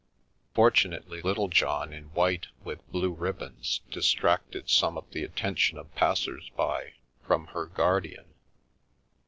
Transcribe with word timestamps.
Fortunately, 0.55 1.21
Little 1.21 1.47
john, 1.47 1.93
in 1.93 2.05
white 2.05 2.47
with 2.63 2.91
blue 2.91 3.11
ribbons, 3.13 3.81
distracted 3.91 4.67
some 4.67 4.97
of 4.97 5.07
the 5.11 5.23
attention 5.23 5.77
of 5.77 5.93
passers 5.93 6.49
by 6.57 6.93
from 7.21 7.45
her 7.53 7.67
guardian. 7.67 8.25